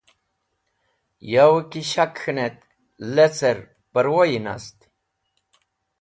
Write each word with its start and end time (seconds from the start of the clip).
Yawẽ 1.33 1.65
ki 1.69 1.81
shak 1.91 2.11
k̃hẽnet 2.15 2.57
lecẽr 3.15 3.57
pẽrwoyi 3.91 4.39
nast 4.45 4.77